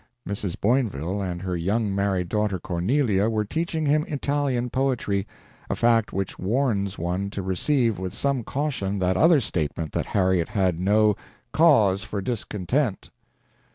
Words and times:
Mrs. 0.27 0.55
Boinville 0.59 1.21
and 1.21 1.43
her 1.43 1.55
young 1.55 1.93
married 1.93 2.27
daughter 2.27 2.57
Cornelia 2.57 3.29
were 3.29 3.45
teaching 3.45 3.85
him 3.85 4.03
Italian 4.07 4.71
poetry; 4.71 5.27
a 5.69 5.75
fact 5.75 6.11
which 6.11 6.39
warns 6.39 6.97
one 6.97 7.29
to 7.29 7.43
receive 7.43 7.99
with 7.99 8.15
some 8.15 8.43
caution 8.43 8.97
that 8.97 9.15
other 9.15 9.39
statement 9.39 9.91
that 9.91 10.07
Harriet 10.07 10.49
had 10.49 10.79
no 10.79 11.15
"cause 11.51 12.01
for 12.03 12.19
discontent." 12.19 13.11